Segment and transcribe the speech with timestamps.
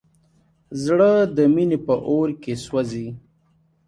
[0.83, 3.07] زړه د مینې په اور کې سوځي.